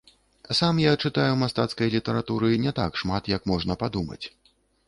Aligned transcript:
Сам 0.59 0.79
я 0.83 0.93
чытаю 1.07 1.33
мастацкай 1.43 1.93
літаратуры 1.97 2.51
не 2.67 2.75
так 2.83 2.91
шмат, 3.03 3.33
як 3.37 3.49
можна 3.53 3.81
падумаць. 3.85 4.23